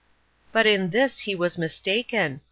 But 0.51 0.65
in 0.65 0.89
this 0.89 1.19
he 1.19 1.35
was 1.35 1.59
mistaken! 1.59 2.39